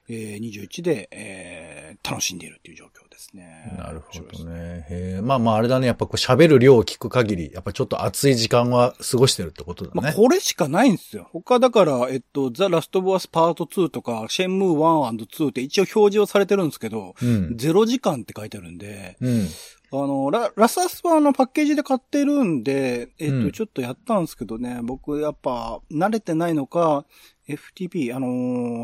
[0.10, 3.76] えー、21で、えー、楽しんでいるっていう状況ですね。
[3.78, 4.86] なるほどね。
[4.90, 5.88] へえ、まあまああれだね。
[5.88, 10.14] やっぱこう喋る量を聞く限り、やっぱちょっと熱い時間は過ごしてるってことだまあ、ね。
[10.16, 11.28] これしかないんですよ。
[11.32, 17.56] 他だから、えっと、ザ・ラスト・ボアス・パート2とか、シェンムー 1&2 って一応表示はされてるんですけど、うん。
[17.58, 19.48] 0時間って書いてあるんで、うん。
[19.92, 27.06] あの、ラ、ラスアスはあのパッケージで買ってるんで、えっと、うんちょっとやったんですけどね、僕やっぱ慣れてないのか、
[27.48, 28.28] FTP、あの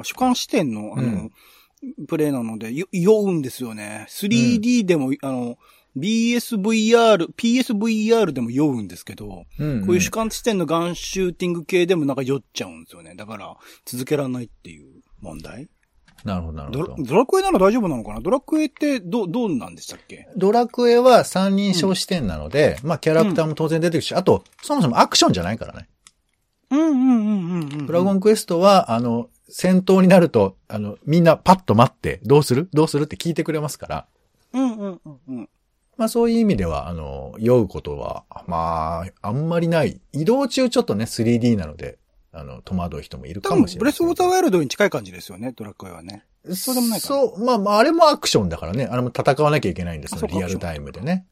[0.01, 1.31] ー主観視点の、あの、うん
[2.07, 4.05] プレイなので、よ酔うんですよね。
[4.09, 5.57] 3D でも、あの、
[5.97, 9.85] BSVR、PSVR でも酔うんですけど、うん。
[9.85, 13.15] こういう主観視点のガンシューティング系でもなんか酔っちゃうんですよね。
[13.15, 15.67] だから、続けられないっていう問題
[16.23, 16.95] なるほど、なるほど。
[16.99, 18.21] ドラクエなら大丈夫なのかな？
[18.21, 20.27] ドラクエってどう、どうなんでしたっけ？
[20.37, 25.89] ドラクエは三人称視点なので、まあキャラクターも当然出てくるし、あと、そもそもアクションじゃないからね。
[26.71, 27.85] うんうんうんうんうん。
[27.87, 32.69] ドラゴンクエストは、あの、戦闘になると、あの、みんなパッと待って、どうする？
[32.73, 33.03] どうする？
[33.03, 34.07] って聞いてくれますから、
[34.53, 35.49] うんうんうんうん。
[35.97, 40.01] まあそういう意味では、あの、酔うことは、まあ、あんまりない。
[40.13, 41.99] 移動中ちょっとね、3D なので、
[42.33, 43.79] あの、戸惑う人もいるかもしれない。
[43.79, 46.25] ブレスオブザワイルドに近い感じですよね、ドラクエはね。
[46.51, 48.85] そうでもないかなそう、まあまあ、あれもアクションだからね。
[48.85, 51.27] あれも戦わなきゃいけないんですよ、リアルタイムでね。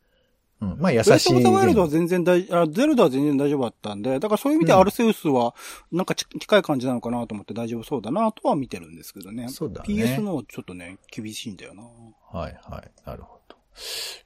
[0.61, 0.77] うん。
[0.79, 1.09] まあ優しい。
[1.09, 5.55] ブレスオブザワイルドは全然大、あ、ゼルダは全然大丈夫だったんで、だからそういう意味でうんアルセウスは、
[5.91, 9.49] なんかち近い感じなのかなと思って大丈夫そうだなとは見てるんですけどね。
[9.49, 11.83] そうだね PS のちょっとね、厳しいんだよな。
[12.31, 12.91] はいはい。
[13.05, 13.55] なるほど。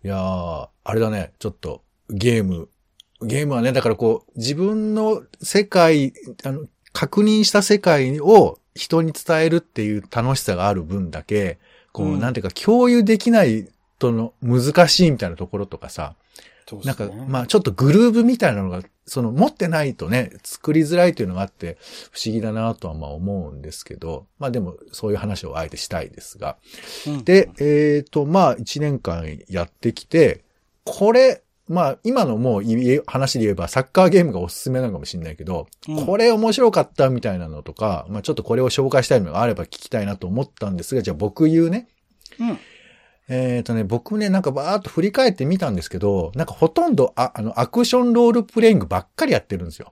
[0.04, 2.70] いやー、あれだね、ちょっと、ゲーム。
[3.22, 11.60] ゲームはね、だからこう、自分の世界、あの、確認した世界を人に伝えるっていう楽しさがある分だけ、
[11.92, 12.20] こう、うん。
[12.20, 16.16] なんていうか、共有できないとの難しいみたいなところとかさ、
[16.68, 21.78] そうなんか、まあちょっとグルーブみたいなのが、その持ってないとね、作りづらいというのがあって、
[22.12, 26.58] 不思議だなとはまあ思うんですけど、まあでもそういう話をあえてしたいですが。
[27.06, 27.24] うん。
[27.24, 30.44] で、えっ、と、まあ一年間やってきて、
[30.86, 32.64] これ、まあ今のもう
[33.08, 41.88] 話で言えばサッカーゲームがおすすめなのかもしれないけど、うんこれ面白かったみたいなのとか、まあちょっとこれを紹介したいのがあれば聞きたいなと思ったんですが、じゃあ僕言うね。
[42.40, 42.60] うん。
[43.28, 49.92] えっ、とね、僕ね、なんかバーっと振り返ってみたんですけど、なんかほとんど、あ、あの、アクションロールプレイングばっかりやってるんですよ。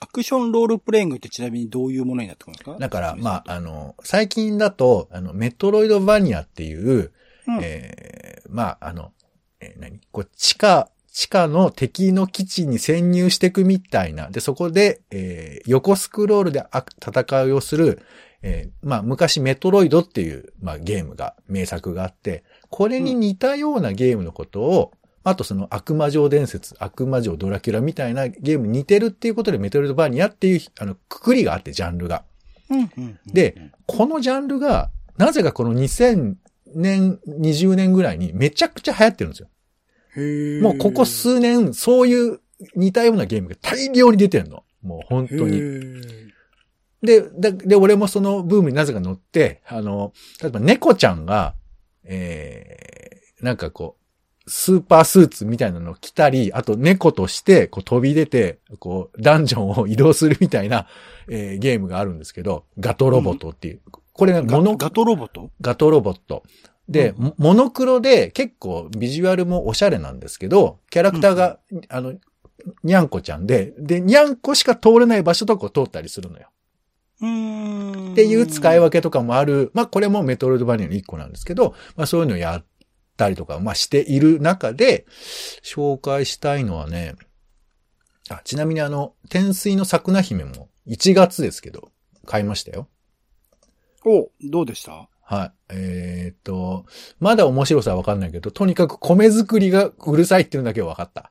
[0.00, 2.76] アクションロールプレイングってちなみにどういうものになってくるんですか？
[2.76, 7.12] だから、まあ、あの、最近だと、あの、メトロイドバニアっていう、
[7.46, 9.12] うんえーまあ、あの、
[9.60, 10.00] えー何？
[10.10, 14.28] こう、地下、地下の敵の基地に潜入していくみたいな。
[14.30, 18.02] で、そこで、えー横スクロールであ戦いをする、
[18.42, 32.24] えーまあ、昔メトロイドっていう、まあ、ゲームが、名作があって、これに似たようなゲームのことを、あとその悪魔城伝説、悪魔城ドラキュラみたいなゲームに似てるっていうことでメトロイドバニアっていう、あの、くくりがあって、ジャンルが。
[32.70, 36.34] うんうんうんで、このジャンルが、なぜかこの2000
[36.74, 39.48] 年、20年ぐらいにめちゃくちゃ流行ってるんですよ。
[40.62, 42.40] もうここ数年、そういう
[42.76, 44.64] 似たようなゲームが大量に出てるの。
[44.82, 45.58] もう本当へに。
[45.60, 46.30] ー
[47.02, 51.54] で、で、で、俺もそのブームになぜか乗って、あの、例えば猫ちゃんが、
[52.04, 53.96] えー、なんかこ
[54.46, 60.86] う、スーパースーツみたいなのを着たり、あと猫としてこう飛び出て、こう、ダンジョンを移動するみたいな、
[61.28, 63.80] えーゲームがあるんですけど、ガトロボットっていう。
[64.12, 65.50] これね、モノガガトロボット？
[65.60, 66.42] ガトロボット。
[66.88, 72.14] で、うんモモノクロで結構ビジュアルもおしゃれなんですけど、キャラクターが、あの、
[72.82, 76.50] にゃんこちゃんで、で、にゃんこしか通れない場所とかを通ったりするのよ。
[77.20, 78.12] うーん。
[78.12, 79.70] っていう使い分けとかもある。
[79.74, 82.64] まあこれもメトロイドバニアの一個なんですけど、まあそういうのをやっ
[83.16, 85.06] たりとか、まあしている中で、
[85.62, 87.14] 紹介したいのはね、
[88.30, 91.92] あ、ちなみにあの、天水の桜姫も1月ですけど、
[92.26, 92.88] 買いましたよ。
[94.06, 95.08] お、どうでした？
[95.24, 95.52] はい。
[95.70, 96.84] えーっと、
[97.18, 101.30] まだ面白さはわかんないけど、とにかく米作りがうるさいっていうのだけは分かった。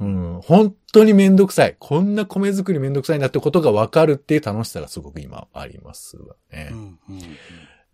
[0.00, 0.40] うん。
[0.42, 1.76] 本当にめんどくさい。
[1.78, 6.70] こんな米作りめんどくさいなってことが分かるっていう楽しさがすごく今ありますわね。
[6.72, 7.20] うんうんうん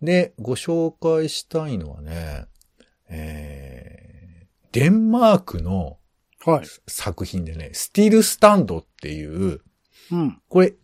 [0.01, 2.45] で、ご紹介したいのはね、
[3.07, 5.97] えー、デンマークの
[6.45, 6.65] はい。
[6.87, 9.61] 作品でね、スティルスタンドっていう、
[10.11, 10.41] うん。
[10.49, 10.82] これ、えー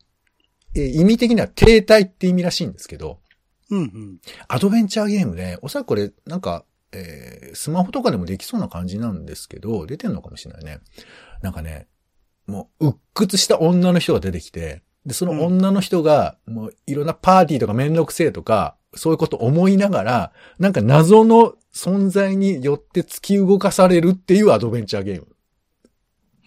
[0.88, 3.20] 意味的には停滞って意味らしいんですけど、
[3.70, 4.20] うんうん。
[4.48, 10.80] アドベンチャーゲームで、おそらくこれ、なんか、えースマホとかでもできそうな感じなんですけど、出てんのかもしれないね。
[11.42, 11.88] なんかね、
[12.48, 25.28] もう、鬱屈した女の人が出てきて、で、その女の人が、もう、いろんなパーティーとかめんどくせえとか、そういうこと思いながら、なんか謎の存在によって突き動かされるっていうアドベンチャーゲーム。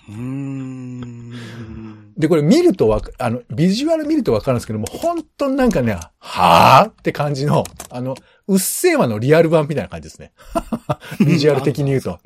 [0.09, 1.82] うーん。
[2.23, 8.15] で、これ見るとわか、あの、ビジュアル見るとわかるんですけども、本当になんかね、はぁって感じの、あの、
[8.47, 10.33] うっせぇわのリアル版みたいな感じですね。
[11.27, 12.11] ビジュアル的に言うと。
[12.11, 12.19] は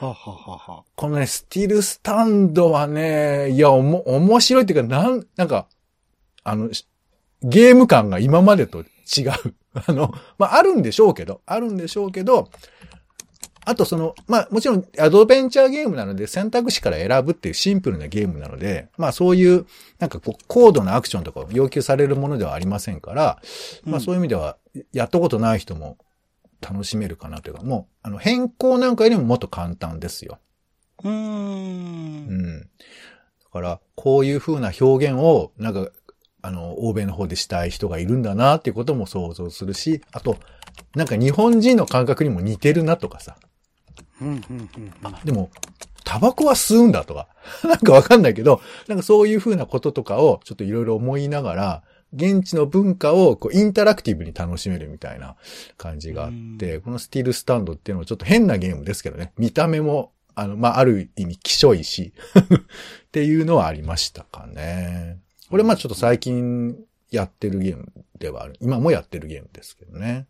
[0.00, 0.84] ははは。
[0.96, 5.66] このね、スティルスタンドはね、いや、おも、面白いっていうか、なん、なんか、
[6.44, 6.88] あの、し
[7.42, 9.32] ゲーム感が今までと違う。
[9.86, 12.48] あの、まあ、あるんでしょうけど、あるんでしょうけど、
[13.64, 19.66] あとその、まあ、もちろんアドベンチャーゲームなので選択肢から選ぶっていうシンプルなゲームなので、まあそういう、
[19.98, 23.40] なんかこう、高度なアクションとかを要求されるものではありませんから、
[23.84, 24.56] まあそういう意味では、
[24.92, 25.98] やったことない人も
[26.60, 30.38] 楽しめるかなというか、もう、あの、変更なんかよりももっと簡単ですよ。
[31.04, 31.10] うー。
[31.10, 32.60] うんん。
[32.60, 32.66] だ
[33.52, 35.90] から、こういう風な表現を、なんか、
[36.40, 40.36] あの、欧米の方でしたい人がいるんだなっていうことも想像するし、あと、
[40.94, 43.36] なんか日本人の感覚にも似てるなとかさ。
[44.22, 45.14] うんうんうんうん。
[45.24, 45.50] でも、
[46.04, 47.28] タバコは吸うんだとか。
[47.64, 51.82] なんかわかんないけど、なんかそういう風なこととかをちょっといろいろ思いながら、
[52.14, 55.36] 現地の文化をこうインタラクティブに楽しめるみたいな
[55.78, 59.32] 感じがあって、このスティールスタンドっていうのはちょっと変なゲームですけどね。
[59.38, 62.12] 見た目も、あの、まあ、ある意味、希少いし、
[63.06, 65.18] っていうのはありましたかね。
[65.50, 66.76] これまあちょっと最近
[67.10, 68.54] やってるゲームではある。
[68.60, 70.26] 今もやってるゲームですけどね。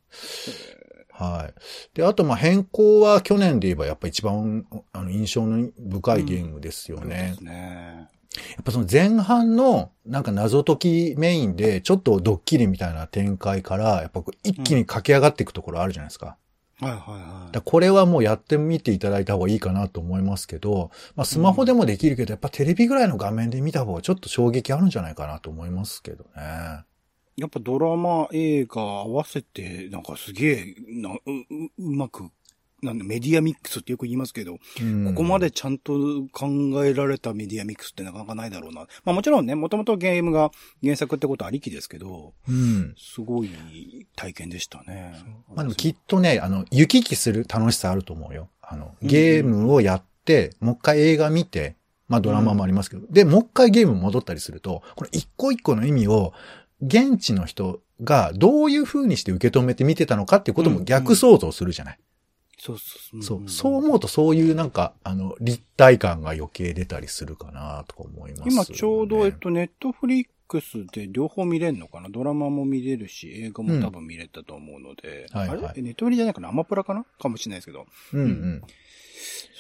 [1.12, 1.96] はい。
[1.96, 7.30] で、あとまあ変更は去年で言えばやっぱ一番あの印象の深いゲームですよね。
[7.32, 8.08] ですね。
[8.56, 16.36] やっぱその前半のなんか謎解きメインでちょっとドッキリみたいな展開からやっぱ一気に駆け上がっていくところあるじゃないですか。
[16.80, 26.84] はいはいはだからこれはもうやってみていただいた方がいいかなと思いますけど、まあスマホでもできるけど、やっぱテレビぐらいの画面で見た方がちょっと衝撃あるんじゃないかなと思いますけどね。
[27.42, 27.44] い。
[27.44, 32.30] やっぱドラマ、映画合わせて、なんかすげえ、なう、ううまく、
[32.82, 35.92] なんでメディアミックスってよく言いますけど、うんここまでちゃんと
[36.32, 36.48] 考
[36.84, 38.86] えられたメディアミックスってなかなかないだろうな。
[39.04, 40.50] まあもちろんね、もともとゲームが
[40.82, 42.94] 原作ってことありきですけど、うん。
[42.98, 43.50] すごい
[44.16, 45.14] 体験でしたね。
[45.54, 48.48] まあでもきっとね、あの、行き来する楽しさあると思うよ。
[48.60, 51.76] あの、ゲームをやって、もう一回映画見て、
[52.08, 56.32] まあドラマもありますけど、で、もう一回ゲーム戻ったりすると、この一個一個の意味を、
[56.82, 61.98] 現地の人がどういう風にして受け止めて見てたのかっていうことも逆想像するじゃない。
[62.58, 63.74] そうそうそう、そう。
[63.76, 72.08] 思うとそういうなんか、あの、立体感が余計出たりするかなとか思います、今ちょうど、えっと、ネットフリックスで両方見れるのかな？
[72.08, 75.26] ドラマも見れるし、映画も多分見れたと思うので。
[75.32, 75.58] はいはい。
[75.64, 75.82] あれ？
[75.82, 76.50] ネットフリじゃないかな？
[76.50, 77.04] アマプラかな？
[77.18, 77.86] かもしれないですけど。
[78.12, 78.62] うんうん。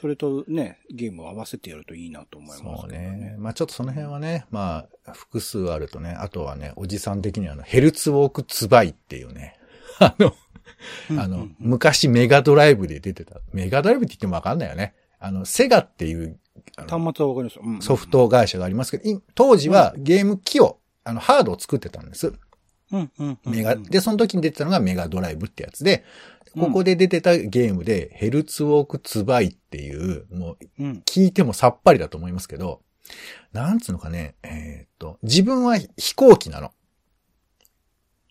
[0.00, 3.36] それとね、ゲームを合わせてやるといいなと思いますそうね。。
[3.38, 9.56] まあちょっとその辺はね、まあ、複数あるとね、あとはね、おじさん的にはあの、ヘルツウォークツバイっていうね、
[9.98, 10.34] あの、
[11.18, 13.40] あの、昔メガドライブで出てた。
[13.52, 14.94] メガドライブって言ってもわかんないよね。
[15.18, 16.38] あの、セガっていう
[16.76, 17.62] 端末はわかりますよ。
[17.64, 18.08] うんソフ。
[18.08, 22.32] ト会社がありますけど、い当時はゲーム機を、あの、ハードを作ってたんです。
[22.92, 23.52] うんうんうん。
[23.52, 26.04] メガ、で、その時に出てたのがメガドライブってやつで、
[26.54, 31.02] ここで出てたゲームで、ヘルツウォークツバイっていう、もう、うん。
[31.06, 32.82] 聞いてもさっぱりだと思いますけど、
[33.52, 36.72] なんつうのかね、えーっと、自分は飛行機なの。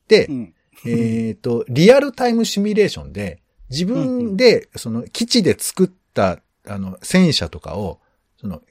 [0.08, 0.54] で、うん。
[0.86, 8.00] えーっと、リアルタイムシミュレーションで、自分で、その、基地で作った、あの、戦車とかを、
[8.40, 8.62] その、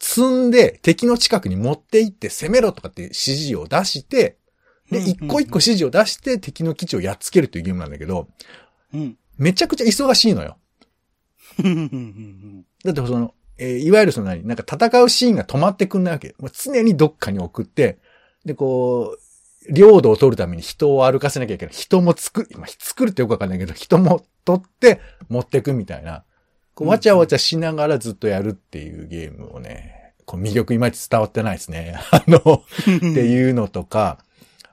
[0.00, 4.37] 積んで敵の近くに持って行って攻めろとかっていう指示を出して、
[4.90, 8.28] で、うん一個一個指示を出して敵の基地をやっつけるというゲームなんだけど、
[8.94, 9.16] うん。
[9.36, 10.56] めちゃくちゃ忙しいのよ。
[12.84, 16.34] だってその、えーいわゆるその何、なんか戦うシーンが止まってくんないわけ。
[16.38, 17.98] もう常にどっかに送って、
[18.44, 21.74] で、こう、領土を取るために人を歩かせなきゃいけない。
[21.74, 26.24] 人も作る、まあ、作るってよくわかんないけど、人も取って持ってくみたいな。
[26.74, 31.98] こうわちゃわちゃしながらずっとやるっていうゲームをね、こう魅力いまいち伝わってないですね。
[32.12, 32.96] あの、うん。
[32.96, 34.18] っていうのとか、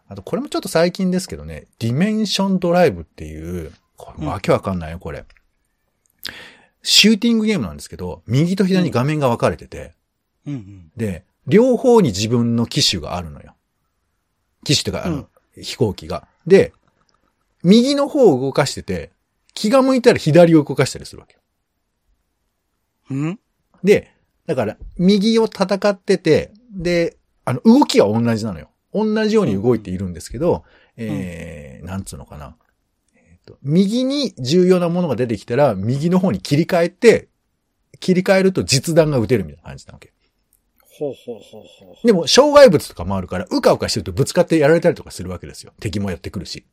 [0.07, 5.25] あとこれもちょっと最近ですけどね、ディメンションドライブっていう、これわけわかんないよ、これ。
[6.83, 9.93] シューティングゲームなんですけど、右と左に画面が分かれてて、
[10.45, 10.91] うんうん。
[10.95, 13.55] で、両方に自分の機種があるのよ。
[14.63, 15.27] 機種というか、あの、
[15.59, 16.27] 飛行機が。
[16.45, 16.73] で、
[17.63, 19.11] 右の方を動かしてて、
[19.55, 21.39] 気が向いたら左を動かしたりするわけよ。
[23.09, 23.39] うん？
[23.83, 24.11] で、
[24.45, 28.69] だから、右を戦ってて、で、あの、動きは同じなのよ。
[28.95, 30.63] 同じように動いているんですけど、
[30.97, 32.55] えー、なんつうのかな。
[33.15, 37.27] えーと右に重要なものが出てきたら、右の方に切り替えて、
[37.99, 40.13] 切り替えると実弾が撃てるみたいな感じなわけ。
[40.97, 42.07] ほうほうほうほう。
[42.07, 45.73] でも、障害物とかもあるから、うかうかしてるとぶつかってやられたりとかするわけですよ。
[45.81, 46.65] 敵もやってくるし。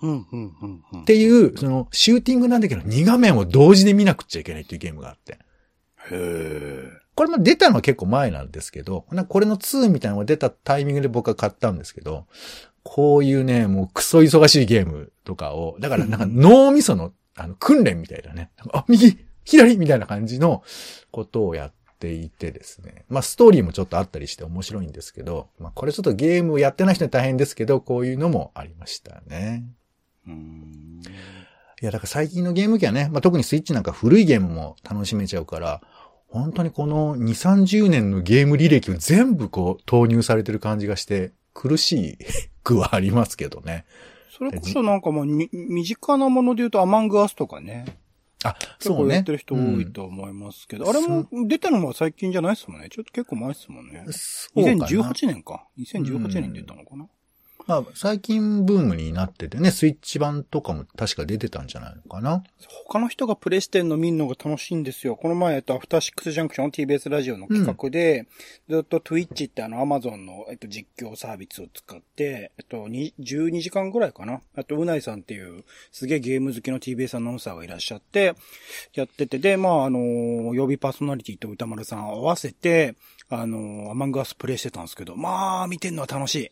[0.00, 1.02] うんうんうんうん。
[1.02, 5.32] っていう、その、シューティングなんだけど、2画面を同時で見なくっちゃいけないっていうゲームがあって。
[5.32, 5.38] へ
[6.12, 6.88] え。
[7.18, 12.26] これも出たのは結構前なんですけど、これの2みたいなのが出たタイミングで僕は買ったんですけど、
[12.84, 18.52] こういうね、もうクソ忙しいゲームとかを、だからなんか脳みその、あの、訓練みたいなね。
[18.72, 20.62] あ、右左みたいな感じの
[21.10, 23.04] ことをやっていてですね。
[23.08, 29.64] まあストーリーもちょっとあったりして面白いんですけど、まあこれちょっとゲームをやってない人に大変ですけど、こういうのもありましたね。
[30.28, 31.02] うん。
[31.80, 35.80] いや、だから最近のゲーム機はね、まあ、特にスイッチなんか古いゲームも楽しめちゃうから、
[36.28, 42.18] 本当にこの2、30年のゲーム履歴を全部こう投入されてる感じがして、苦しい
[42.62, 43.84] くはありますけどね。
[44.30, 47.98] それこそなんかもうみ、身近なもので言うとアマングアスとかね。
[48.44, 49.04] あ、結そうね。
[49.06, 52.88] 構やってる人多いと思いますけど、あれも出たのは最近じゃないですもんね。
[52.88, 54.12] ちょっと結構前ですもんねうん。。
[54.12, 54.86] そうかな。
[54.86, 55.66] 2018年か。
[55.78, 57.06] 2018年に出たのかな。
[57.68, 62.42] まあ、最近ブームになっててね、スイッチ版とかも確か出てたんじゃないのかな。
[62.86, 65.16] 他の人がプレイしてんの見るのが楽しいんですよ。
[65.16, 68.26] この前、えっと、アフターシックスジャンクション TBS ラジオの企画で、
[68.70, 74.40] ずっと Twitch ってあの Amazon の、えっと、実況サービスを使って、えっと、12時間ぐらいかな。
[74.56, 75.62] あと、うないさんっていう、
[75.92, 78.34] すげえゲーム好きの TBS アナウンサーがいらっしゃって、
[78.94, 82.94] やってて、で、まあ、あの、予備パーソナリティと歌丸さん合わせて、
[83.28, 86.50] あの、アマングアスプレイしてたんですけど、まあ、見てんのは楽しい。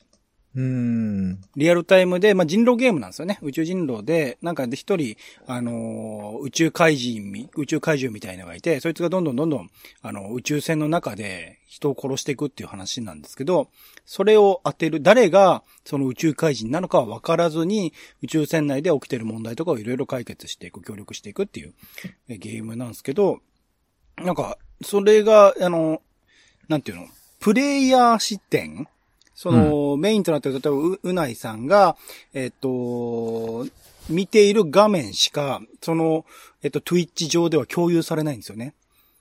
[0.57, 1.39] うん。
[1.55, 3.39] リアルタイムで、まあ、人狼ゲームなんですよね。
[3.43, 13.69] 宇宙人狼で、なんかで一人、あのー宇宙怪人、宇宙怪獣みたいなのがいて、そいつがどんどんどんどん、あの、宇宙船の中で人を殺していくっていう話なんですけど、
[14.07, 17.93] それを当てる、誰がその宇宙怪人なのかは分からずに、
[18.23, 21.75] 宇宙船内で起きてる問題とかをいろいろ解決していく、協力していくっていう
[22.29, 23.41] ゲームなんですけど、
[24.17, 26.01] なんか、それが、あの、
[26.69, 27.09] なんていうの、
[27.41, 28.89] プレイヤー視点
[29.37, 31.97] その、メインとなってる、例えばう、うないさんが、
[32.33, 33.67] えっと、
[34.09, 36.25] 見ている画面しか、その、
[36.63, 38.73] えっと、Twitch 上では共有されないんですよね。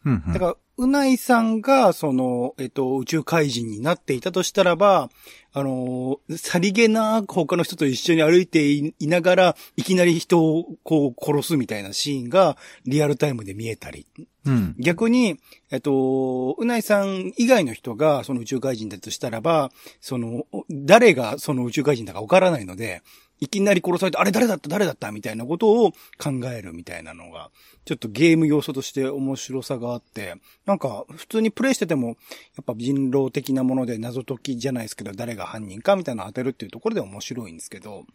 [0.06, 5.10] うんうんだから、うないさんが、その、えっと、宇宙怪人になっていたとしたらば、
[5.54, 14.06] あの、さりげなく他の人と一緒に歩いていいながら、いきなり人をこう殺すみたいなシーンがリアルタイムで見えたり。
[14.46, 14.76] うん。
[14.78, 15.40] 逆に、
[15.72, 23.02] えっと、うないさん以外の人がその宇宙怪人だとしたらば、その、誰がその宇宙怪人だかわからないので、
[23.40, 24.70] いきなり殺されて、あれ誰だった？
[24.70, 25.12] 誰だった？
[25.12, 27.52] みたいなことを考えるみたいなのが、
[27.84, 32.14] ちょっとゲーム要素として面白さがあって、なんか普通にプレイしてても、や
[32.62, 38.06] っぱ人狼的なもので謎解きじゃないですけど、誰が犯人かみたいなの当てるっていうところで面白いんですけど、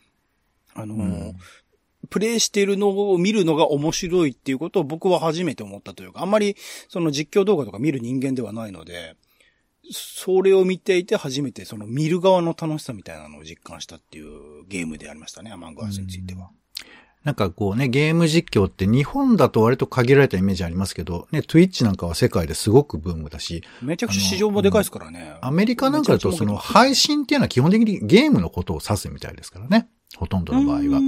[0.75, 1.37] あの、ん
[2.09, 6.57] プレイしてるのを見るのが面白いっていうことを僕は初めて思ったというか、あんまり
[6.89, 9.17] その実況動画とか見る人間ではないので、
[9.91, 16.51] それを見ていて初めてその見る側の楽しさみたいなのを実感したっていうゲームでありましたね、アマングアスについては。
[17.25, 25.35] なんかこうね、ゲーム実況って日本だと割と限られたイメージありますけど、ね、Twitch なんかは世界ですごくブームだし、めちゃくちゃ市場もでかいですからね。
[25.43, 29.89] アメリカなんかだとその配信っていうのは基本的にゲームのことを指すみたいですからね。
[30.17, 31.01] ほとんどの場合は。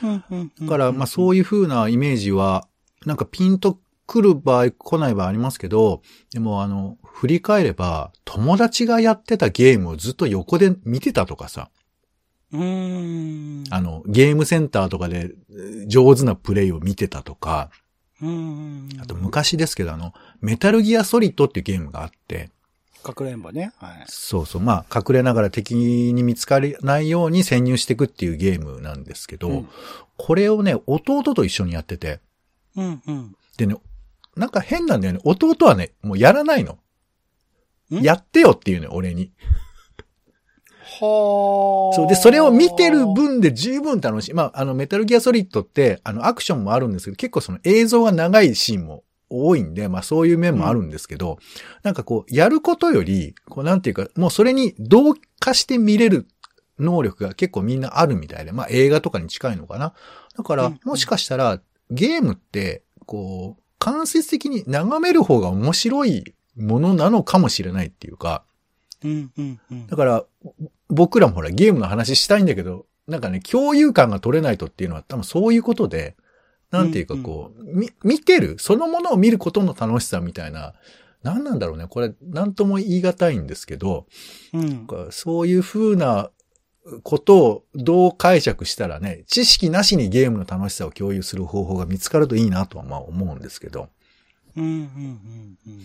[0.00, 2.68] はだから、まあそういう風なイメージは、
[3.04, 3.78] なんかピンと
[4.16, 6.02] 来る場合、来ない場合ありますけど、
[6.32, 11.70] でもあの、振り返れば、友達がやってたゲームをずっと横で見てたとかさ、
[12.52, 13.64] うーん。
[13.70, 17.70] あの、ゲームセンターとかでえー上手なプレイを見てたとか、
[18.22, 18.88] うん。
[19.00, 22.50] あと昔ですけど、あの、メタルギアソリッドっていうゲームがあって、
[23.02, 23.72] かくれんぼね。
[23.76, 24.04] はい。
[24.08, 29.68] そうそう、まあ、隠れながら敵に見つからないように潜入していくっていうゲームなんですけど、うん
[30.18, 32.20] これをね、弟と一緒にやってて、
[32.74, 33.36] うん、うん。
[33.58, 33.76] でね、
[34.36, 35.20] なんか変なんだよね。
[35.24, 36.78] 弟はね、もうやらないの。
[37.90, 38.02] ん？
[38.02, 39.32] やってよっていうね、俺に。
[40.78, 42.06] はそう。
[42.08, 44.34] で、それを見てる分で十分楽しい。
[44.34, 51.38] まあ、あの、メタルギアソリッドって、あの、アクションもあるんですけど、結構その映像が長いシーンも多いんで、まあそういう面もあるんですけど、
[51.82, 56.28] なんかこう、やることより、こうなんていうか、もうそれに同化して見れる
[56.78, 59.94] 能力が結構みんなあるみたいで、まあ映画とかに近いのかな。
[60.36, 61.60] だからうん、もしかしたら、
[61.90, 68.44] ゲームって、こう、間接的に眺める方が面白いものなのかもしれないっていうか、
[69.04, 69.86] うん、うん、うん。
[69.86, 70.24] だから、
[70.88, 76.16] 僕らもほらゲームの話したいんだけど、なんかね、共有感が取れないとっていうのは多分そういうことで、
[76.70, 80.74] なんていうかこう、み、見てる、そのものを見ることの楽しさみたいな、
[81.22, 81.86] 何なんだろうね。
[81.88, 84.06] これ、なんとも言い難いんですけど、
[84.52, 86.30] うんそういう風な
[87.02, 93.88] ことをどう解釈したらね、知識なしにゲームの楽しさを共有する方法が見つかるといいなとはまあ思うんですけど。
[94.56, 95.58] うん、うん、うん。
[95.66, 95.82] うん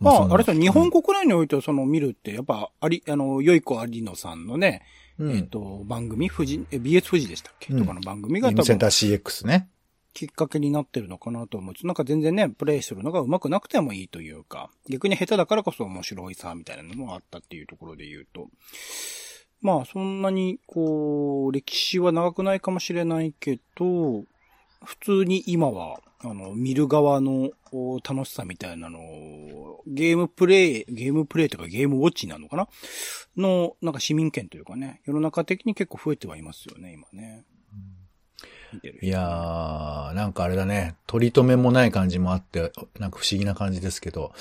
[0.00, 4.82] まあ、あれさ、日本国内においてはその見るって、やっぱ、あり、あの、よい子ありのさんのね、
[5.18, 9.68] うんえっと、番組、富士、え BS 富士でしたっけ、うんとかの番組が多分センター CX ね。
[10.12, 11.86] きっかけになってるのかなと思う。
[11.86, 18.48] なんか全然ね、プレイするのが上手くなくてもいいというか、逆に下手だからこそ面白いさ、みたいなのもあったっていうところで言うと。
[19.64, 24.24] まあ、そんなに、こう、歴史は長くないかもしれないけど、
[24.84, 27.50] 普通に今は、あの、見る側の
[28.06, 28.98] 楽しさみたいなの、
[29.86, 32.68] ゲームプレイ、ゲームプレイとかゲームウォッチなのかな？
[33.36, 37.44] の、なんか市民権というかね、世の中的に結構増えてはいますよね、今ね。
[39.02, 44.32] いやー、なんかあれだね、取り留めもない感じもあって、なんか不思議な感じですけど、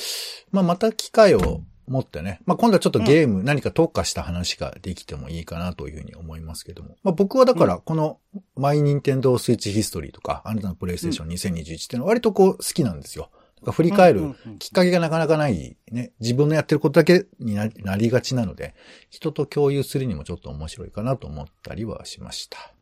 [0.51, 6.97] まあまた機会を持ってね、まあ今度はちょっとゲーム、何か特化した話ができてもいいかなというふうに思いますけども。
[7.03, 8.19] まあ僕はだから、この、
[8.55, 13.29] マイニンテンドースイッチヒストリーとか、あなたのプレイステーション2021っていうのは割とこう好きなんですよ。
[13.71, 18.75] 振り返るきっかけがなかなかない、ね、自分のやってることだけにななりがちなので、
[19.09, 22.73] 人と共有するにもちょっと面白いかなと思ったりはしました。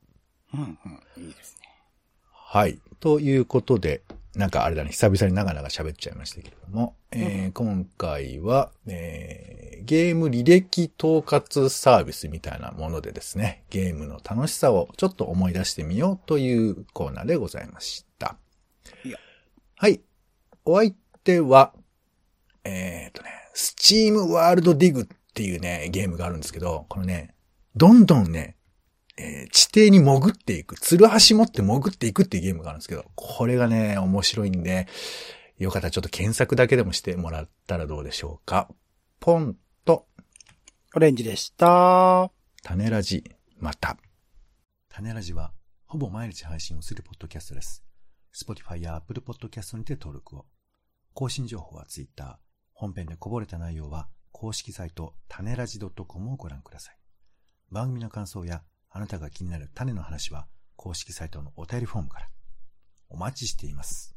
[0.53, 1.23] うんうん。
[1.23, 1.67] いいですね。
[2.31, 2.79] はい。
[2.99, 4.01] ということで、
[4.35, 18.35] なんかあれだね、久々に長々喋っちゃいましたけれども、えー今回は、えーゲーム履歴統括サービスみたいなものでですね、ゲームの楽しさをちょっと思い出してみようというコーナーでございました。
[19.03, 19.17] いや。
[19.75, 20.01] はい。
[20.65, 21.73] お相手は、
[22.63, 27.33] えっ、とね、 SteamWorld Dig っていうね、ゲームがあるんですけど、このね、
[27.75, 28.55] どんどんね、
[29.21, 34.87] えー地底に潜っていく、ツルハシ持って潜っていくっていうゲームがあるんですけど、これがね、面白いんで、
[35.57, 38.67] よかったらちょっと検索だけでもしてもらったらどうでしょうか。
[39.19, 39.55] ポン
[39.85, 40.07] と、
[40.95, 42.31] オレンジでした。
[42.63, 43.23] 種ラジ、
[43.59, 43.97] また。
[44.89, 45.53] 種ラジは、
[45.85, 47.83] ほぼ毎日配信をするポッドキャストです。
[48.33, 50.45] Spotify や Apple Podcast にて登録を。
[51.13, 52.39] 更新情報は Twitter。
[52.73, 56.97] 本編でこぼれた内容は、公式サイト、種ラジ .com をご覧ください。
[57.69, 62.27] 番組の感想や、あなたが気になる種の話は、公式サイトのお便りフォームから。
[63.09, 64.15] お待ちしています。